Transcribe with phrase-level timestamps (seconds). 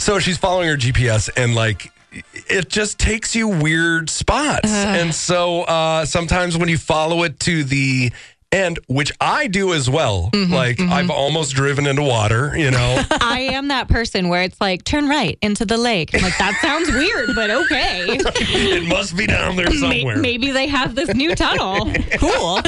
[0.01, 1.91] So she's following her GPS, and like,
[2.33, 4.67] it just takes you weird spots.
[4.67, 8.11] and so uh, sometimes when you follow it to the
[8.51, 12.51] end, which I do as well, like I've almost driven into water.
[12.57, 16.13] You know, I am that person where it's like, turn right into the lake.
[16.15, 18.07] I'm like, that sounds weird, but okay.
[18.09, 20.17] it must be down there somewhere.
[20.17, 21.93] Maybe they have this new tunnel.
[22.17, 22.59] Cool.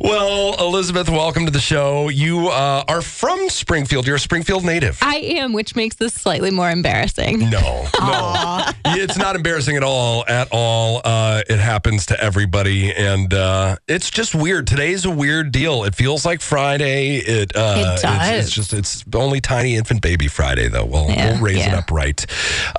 [0.00, 2.08] Well, Elizabeth, welcome to the show.
[2.08, 4.06] You uh, are from Springfield.
[4.06, 4.98] You're a Springfield native.
[5.02, 7.38] I am, which makes this slightly more embarrassing.
[7.50, 10.24] No, no, it's not embarrassing at all.
[10.26, 14.66] At all, uh, it happens to everybody, and uh, it's just weird.
[14.66, 15.84] Today's a weird deal.
[15.84, 17.16] It feels like Friday.
[17.18, 18.30] It uh, It It's, does.
[18.46, 20.86] it's just it's only tiny infant baby Friday though.
[20.86, 21.78] We'll, Yeah, we'll raise it yeah.
[21.78, 22.24] up right.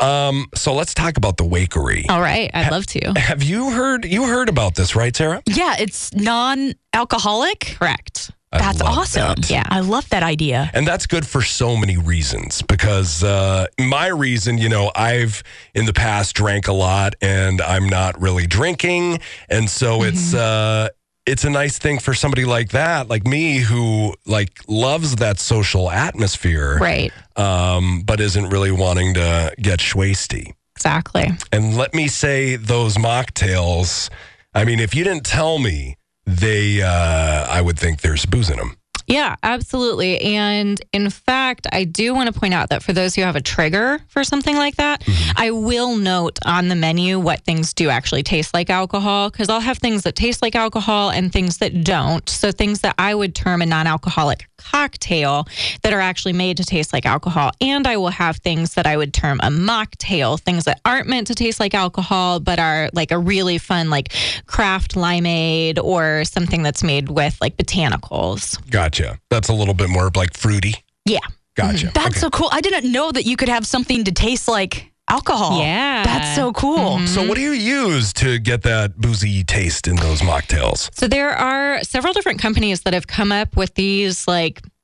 [0.02, 2.06] Um, so let's talk about the wakery.
[2.10, 2.50] All right.
[2.54, 3.14] I'd love to.
[3.16, 4.06] Have you heard?
[4.06, 5.44] You heard about this, right, Sarah?
[5.46, 7.76] Yeah, it's non-alcoholic.
[7.80, 8.32] Correct.
[8.54, 9.36] I That's awesome.
[9.36, 9.50] that.
[9.50, 9.64] Yeah.
[9.66, 10.70] I love that idea.
[10.74, 15.42] And that's good for so many reasons because uh, my reason, you know, I've
[15.74, 19.20] in the past drank a lot and I'm not really drinking.
[19.50, 20.90] And so it's, uh,
[21.26, 25.90] it's a nice thing for somebody like that, like me, who like loves that social
[25.90, 27.12] atmosphere, Right.
[27.38, 30.52] um, but isn't really wanting to get schwasty.
[30.76, 31.30] Exactly.
[31.54, 34.10] And let me say, those mocktails.
[34.54, 38.58] I mean, if you didn't tell me, they, uh, I would think there's booze in
[38.58, 38.78] them.
[39.08, 40.22] Yeah, absolutely.
[40.22, 43.42] And in fact, I do want to point out that for those who have a
[43.42, 45.04] trigger for something like that,
[45.36, 49.60] I will note on the menu what things do actually taste like alcohol because I'll
[49.60, 52.28] have things that taste like alcohol and things that don't.
[52.30, 55.48] So things that I would term a non alcoholic cocktail
[55.84, 57.52] that are actually made to taste like alcohol.
[57.60, 61.28] And I will have things that I would term a mocktail, things that aren't meant
[61.28, 64.14] to taste like alcohol, but are like a really fun, like
[64.46, 68.58] craft limeade or something that's made with like botanicals.
[68.70, 69.20] Gotcha.
[69.30, 70.76] That's a little bit more like fruity.
[71.06, 71.20] Yeah.
[71.56, 71.88] Gotcha.
[71.88, 71.94] Mm-hmm.
[71.94, 72.20] That's Okay.
[72.20, 72.50] so cool.
[72.52, 75.60] I didn't know that you could have something to taste like alcohol.
[75.60, 76.04] Yeah.
[76.04, 76.78] That's so cool.
[76.78, 77.06] Mm-hmm.
[77.08, 80.90] So, what do you use to get that boozy taste in those mocktails?
[80.94, 84.81] So there are several different companies that have come up with these like I it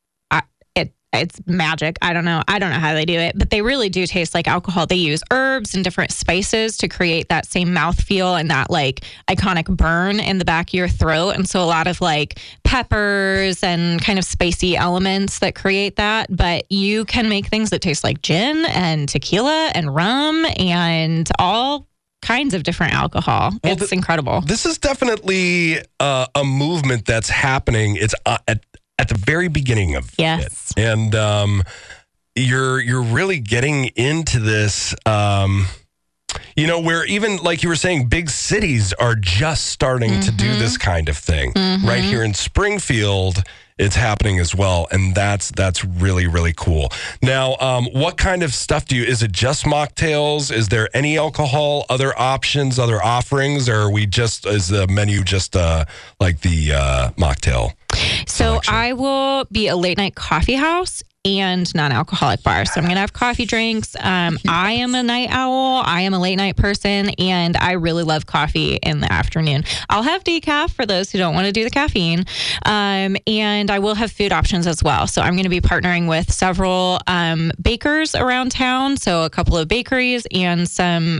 [1.13, 1.97] it's magic.
[2.01, 2.44] I don't know.
[2.47, 4.85] I don't know how they do it, but they really do taste like alcohol.
[4.85, 9.66] They use herbs and different spices to create that same mouthfeel and that like iconic
[9.75, 11.31] burn in the back of your throat.
[11.31, 16.28] And so a lot of like peppers and kind of spicy elements that create that.
[16.35, 21.88] But you can make things that taste like gin and tequila and rum and all
[22.22, 23.51] kinds of different alcohol.
[23.63, 24.41] Well, it's the- incredible.
[24.41, 27.95] This is definitely uh, a movement that's happening.
[27.95, 28.63] It's uh, at
[28.99, 30.73] at the very beginning of Yes.
[30.75, 31.63] it, and um,
[32.35, 34.93] you're you're really getting into this.
[35.05, 35.65] Um,
[36.55, 40.55] you know, where even like you were saying, big cities are just starting to do
[40.57, 41.53] this kind of thing.
[41.55, 43.43] Right here in Springfield,
[43.77, 46.89] it's happening as well, and that's that's really really cool.
[47.21, 49.03] Now, um, what kind of stuff do you?
[49.03, 50.51] Is it just mocktails?
[50.51, 51.85] Is there any alcohol?
[51.89, 52.79] Other options?
[52.79, 53.69] Other offerings?
[53.69, 55.85] Or are we just is the menu just uh,
[56.19, 57.73] like the uh, mocktail?
[58.27, 58.73] So selection.
[58.73, 62.65] I will be a late night coffee house and non-alcoholic bar.
[62.65, 63.95] So I'm going to have coffee drinks.
[63.99, 65.83] Um, I am a night owl.
[65.85, 69.63] I am a late night person, and I really love coffee in the afternoon.
[69.89, 72.25] I'll have decaf for those who don't want to do the caffeine,
[72.65, 75.07] um, and I will have food options as well.
[75.07, 78.97] So I'm going to be partnering with several um, bakers around town.
[78.97, 81.19] So a couple of bakeries and some.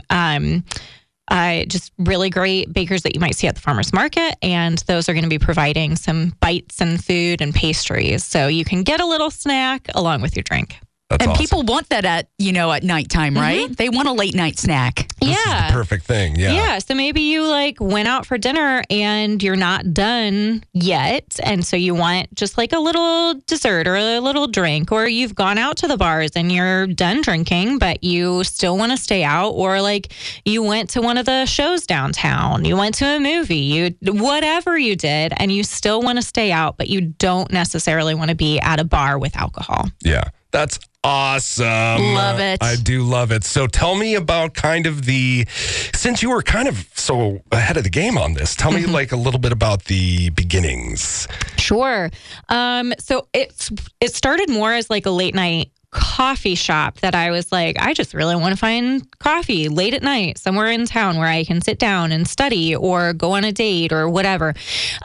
[1.30, 4.36] Uh, just really great bakers that you might see at the farmers market.
[4.42, 8.24] And those are going to be providing some bites and food and pastries.
[8.24, 10.80] So you can get a little snack along with your drink.
[11.10, 11.42] That's and awesome.
[11.42, 13.42] people want that at, you know, at nighttime, mm-hmm.
[13.42, 13.76] right?
[13.76, 15.08] They want a late night snack.
[15.20, 15.72] This is the yeah.
[15.72, 16.36] perfect thing.
[16.36, 16.52] Yeah.
[16.52, 16.78] Yeah.
[16.80, 21.40] So maybe you like went out for dinner and you're not done yet.
[21.42, 25.34] And so you want just like a little dessert or a little drink, or you've
[25.34, 29.24] gone out to the bars and you're done drinking, but you still want to stay
[29.24, 30.12] out, or like
[30.44, 34.76] you went to one of the shows downtown, you went to a movie, you whatever
[34.76, 38.36] you did, and you still want to stay out, but you don't necessarily want to
[38.36, 39.86] be at a bar with alcohol.
[40.02, 40.24] Yeah.
[40.50, 41.66] That's awesome.
[42.14, 42.62] Love it.
[42.62, 43.44] I do love it.
[43.44, 45.46] So tell me about kind of the
[45.94, 48.54] since you were kind of so ahead of the game on this.
[48.56, 48.86] Tell Mm-hmm.
[48.86, 51.26] me like a little bit about the beginnings.
[51.56, 52.10] Sure.
[52.48, 57.30] Um, so it's it started more as like a late night coffee shop that I
[57.30, 61.16] was like, I just really want to find coffee late at night somewhere in town
[61.16, 64.52] where I can sit down and study or go on a date or whatever.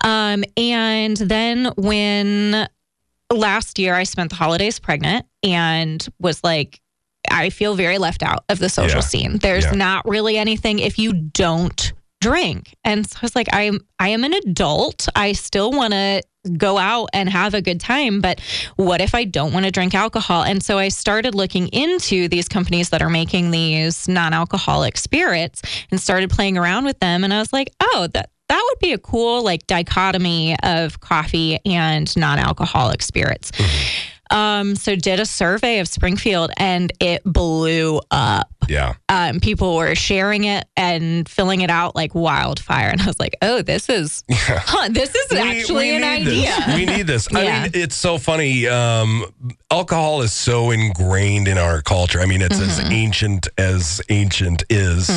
[0.03, 2.67] Um, and then when
[3.33, 6.79] last year I spent the holidays pregnant and was like,
[7.31, 9.07] I feel very left out of the social Yeah.
[9.07, 9.37] scene.
[9.39, 9.71] There's Yeah.
[9.71, 12.73] not really anything if you don't drink.
[12.83, 15.07] And so I was like, I am I am an adult.
[15.15, 16.21] I still want to
[16.57, 18.41] go out and have a good time, but
[18.75, 20.43] what if I don't want to drink alcohol?
[20.43, 26.01] And so I started looking into these companies that are making these non-alcoholic spirits and
[26.01, 28.97] started playing around with them and I was like, "Oh, that that would be a
[28.97, 34.12] cool like dichotomy of coffee and non-alcoholic spirits." Mm-hmm.
[34.33, 38.95] Um, so did a survey of Springfield and it blew up Yeah.
[39.09, 42.89] um, people were sharing it and filling it out like wildfire.
[42.89, 46.51] And I was like, oh, this is, huh, this is actually an idea.
[46.65, 46.75] This.
[46.75, 47.27] We need this.
[47.33, 47.61] I Yeah.
[47.63, 48.67] mean, it's so funny.
[48.67, 49.25] Um,
[49.71, 52.19] alcohol is so ingrained in our culture.
[52.19, 52.91] I mean, it's as Mm-hmm.
[52.91, 55.09] ancient as ancient is.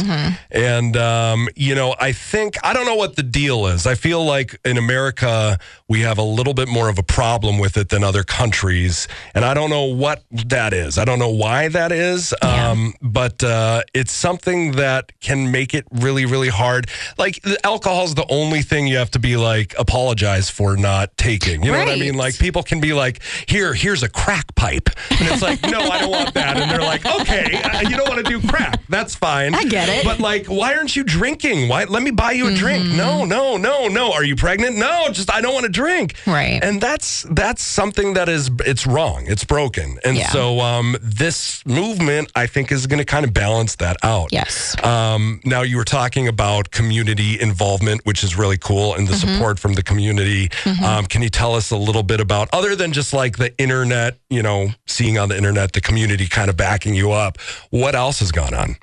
[0.50, 3.86] And, um, you know, I think, I don't know what the deal is.
[3.86, 5.58] I feel like in America,
[5.88, 9.05] we have a little bit more of a problem with it than other countries.
[9.34, 10.98] And I don't know what that is.
[10.98, 12.34] I don't know why that is.
[12.42, 16.88] Um, but uh, it's something that can make it really, really hard.
[17.18, 21.62] Like, alcohol is the only thing you have to be like, apologize for not taking.
[21.62, 22.14] You know what I mean?
[22.14, 24.88] Like, people can be like, here, here's a crack pipe.
[25.10, 26.56] And it's like, no, I don't want that.
[26.56, 28.65] And they're like, okay, uh, you don't want to do crack.
[28.88, 29.54] That's fine.
[29.54, 30.04] I get it.
[30.04, 31.68] But like, why aren't you drinking?
[31.68, 31.84] Why?
[31.84, 32.86] Let me buy you a drink.
[32.94, 34.12] No, no, no, no.
[34.12, 34.76] Are you pregnant?
[34.76, 36.14] No, just I don't want to drink.
[36.26, 36.62] Right.
[36.62, 39.24] And that's that's something that is it's wrong.
[39.26, 39.98] It's broken.
[40.04, 40.28] And Yeah.
[40.30, 44.28] so um, this movement, I think, is going to kind of balance that out.
[44.32, 44.76] Yes.
[44.84, 49.34] Um, now you were talking about community involvement, which is really cool, and the Mm-hmm.
[49.34, 50.50] support from the community.
[50.84, 54.18] Um, can you tell us a little bit about, other than just like the internet,
[54.28, 57.38] you know, seeing on the internet, the community kind of backing you up?
[57.70, 58.75] What else has gone on?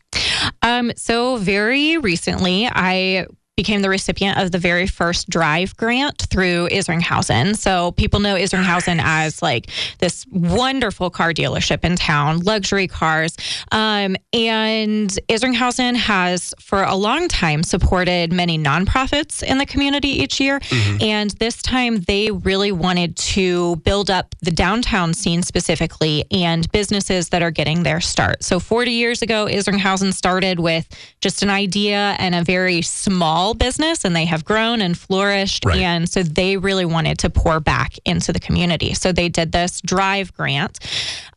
[0.61, 6.67] Um, so very recently, I became the recipient of the very first drive grant through
[6.69, 7.55] Isringhausen.
[7.55, 9.69] So people know Isringhausen as like
[9.99, 13.37] this wonderful car dealership in town, luxury cars.
[13.71, 20.39] Um, and Isringhausen has for a long time supported many nonprofits in the community each
[20.39, 20.59] year.
[20.99, 27.29] And this time they really wanted to build up the downtown scene specifically and businesses
[27.29, 28.43] that are getting their start.
[28.43, 30.87] So 40 years ago, Isringhausen started with
[31.21, 35.65] just an idea and a very small business, and they have grown and flourished.
[35.65, 35.79] Right.
[35.79, 38.93] And so they really wanted to pour back into the community.
[38.93, 40.79] So they did this drive grant,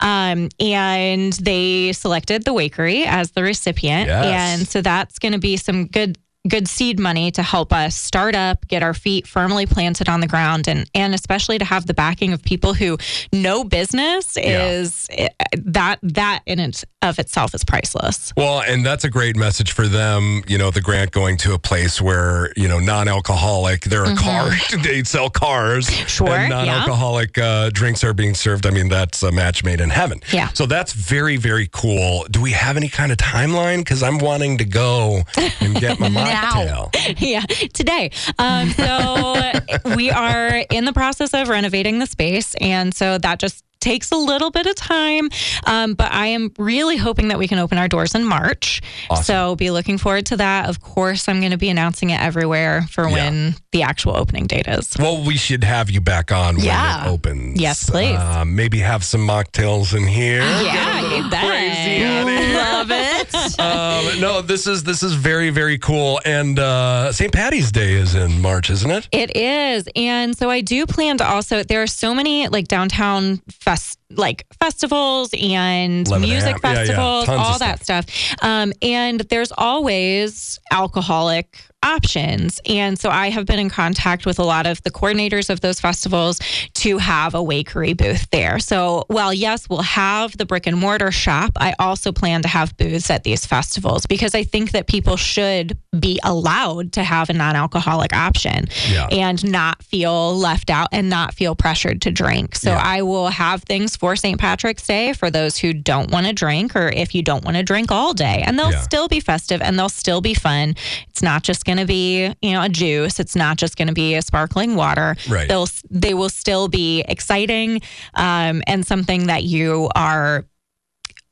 [0.00, 4.06] um, and they selected the Wakery as the recipient.
[4.06, 4.58] Yes.
[4.58, 6.16] And so that's going to be some good
[6.48, 10.26] good seed money to help us start up, get our feet firmly planted on the
[10.26, 12.98] ground, and and especially to have the backing of people who
[13.32, 14.66] know business Yeah.
[14.68, 18.32] is eh, that that in it of itself is priceless.
[18.36, 20.42] Well, and that's a great message for them.
[20.48, 23.82] You know, the grant going to a place where you know non-alcoholic.
[23.82, 24.74] There are cars.
[24.82, 25.86] They sell cars.
[25.88, 26.06] Mm-hmm.
[26.06, 28.66] Sure, And non-alcoholic uh, drinks are being served.
[28.66, 30.20] I mean, that's a match made in heaven.
[30.32, 30.48] Yeah.
[30.54, 32.24] So that's very, very cool.
[32.30, 33.78] Do we have any kind of timeline?
[33.78, 35.22] Because I'm wanting to go
[35.60, 36.08] and get my
[36.42, 37.18] mocktail.
[37.20, 38.10] yeah, today.
[38.38, 39.36] Um, so
[39.96, 44.16] we are in the process of renovating the space, and so that just takes a
[44.16, 45.30] little bit of time.
[45.64, 48.82] Um, but I am really hoping that we can open our doors in March.
[49.10, 49.24] Awesome.
[49.24, 50.68] So be looking forward to that.
[50.68, 53.14] Of course, I'm going to be announcing it everywhere for Yeah.
[53.14, 54.96] when the actual opening date is.
[54.98, 56.98] Well, we should have you back on Yeah.
[57.04, 57.60] when it opens.
[57.60, 58.16] Yes, please.
[58.18, 60.40] Uh, maybe have some mocktails in here.
[60.40, 61.46] Yeah, you bet.
[61.46, 62.54] crazy.
[62.54, 63.26] Love it.
[63.58, 66.20] Um, no, this is this is very very cool.
[66.24, 67.32] And uh, St.
[67.32, 69.08] Patty's Day is in March, isn't it?
[69.12, 69.88] It is.
[69.96, 73.40] And so I do plan to also there are so many like downtown
[73.76, 76.56] fest like festivals and a music.
[76.62, 76.74] Yeah, yeah.
[76.76, 78.06] festivals, all that stuff.
[78.42, 82.60] Um, and there's always alcoholic options.
[82.66, 85.78] And so I have been in contact with a lot of the coordinators of those
[85.78, 86.40] festivals
[86.74, 88.58] to have a wakery booth there.
[88.58, 92.76] So while yes, we'll have the brick and mortar shop, I also plan to have
[92.76, 97.34] booths at these festivals because I think that people should be allowed to have a
[97.34, 99.06] non-alcoholic option Yeah.
[99.12, 102.56] and not feel left out and not feel pressured to drink.
[102.56, 102.82] So Yeah.
[102.82, 104.38] I will have things for St.
[104.38, 107.62] Patrick's Day for those who don't want to drink or if you don't want to
[107.62, 108.42] drink all day.
[108.46, 108.80] And they'll Yeah.
[108.82, 110.74] still be festive and they'll still be fun.
[111.08, 113.18] It's not just going to be, you know, a juice.
[113.18, 115.16] It's not just going to be a sparkling water.
[115.28, 115.48] Right.
[115.48, 117.80] They'll they will still be exciting
[118.14, 120.44] um, and something that you are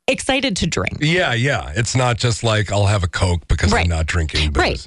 [0.07, 0.97] excited to drink.
[1.01, 1.71] Yeah, yeah.
[1.75, 3.85] It's not just like I'll have a Coke because Right.
[3.85, 4.53] I'm not drinking.
[4.53, 4.85] Right.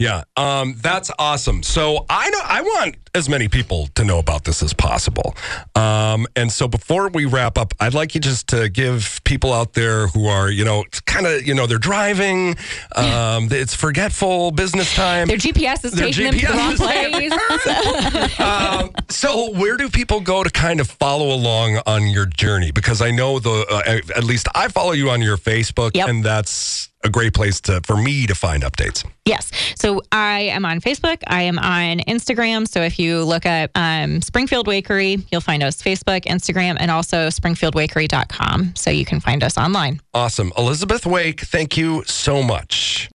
[0.00, 0.24] Yeah.
[0.34, 1.62] Um, that's awesome.
[1.62, 5.34] So I know I want as many people to know about this as possible.
[5.74, 9.74] Um, and so before we wrap up, I'd like you just to give people out
[9.74, 12.56] there who are, you know, kind of, you know, they're driving,
[12.96, 15.28] um, it's forgetful business time.
[15.28, 18.40] Their GPS is Their taking them to the GPS wrong place.
[18.40, 22.70] um, so where do people go to kind of follow along on your journey?
[22.70, 26.08] Because I know the uh, at least I follow you on your Facebook, Yep.
[26.08, 29.06] and that's a great place to for me to find updates.
[29.24, 29.50] Yes.
[29.76, 31.22] So I am on Facebook.
[31.26, 32.68] I am on Instagram.
[32.68, 37.28] So if you look at um, Springfield Wakery, you'll find us Facebook, Instagram, and also
[37.28, 38.74] springfieldwakery.com.
[38.74, 40.00] So you can find us online.
[40.12, 41.40] Awesome, Elizabeth Wake.
[41.40, 43.08] Thank you so much.